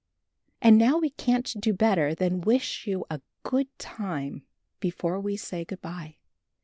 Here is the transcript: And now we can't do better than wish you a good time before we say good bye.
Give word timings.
And 0.63 0.79
now 0.79 0.97
we 0.97 1.11
can't 1.11 1.53
do 1.59 1.73
better 1.73 2.15
than 2.15 2.41
wish 2.41 2.87
you 2.87 3.05
a 3.11 3.21
good 3.43 3.67
time 3.77 4.47
before 4.79 5.19
we 5.19 5.37
say 5.37 5.63
good 5.63 5.79
bye. 5.83 6.15